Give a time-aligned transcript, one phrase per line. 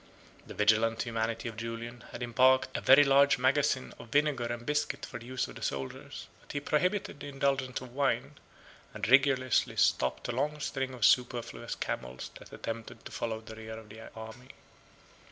[0.47, 5.05] The vigilant humanity of Julian had embarked a very large magazine of vinegar and biscuit
[5.05, 8.39] for the use of the soldiers, but he prohibited the indulgence of wine;
[8.95, 13.77] and rigorously stopped a long string of superfluous camels that attempted to follow the rear
[13.77, 14.49] of the army.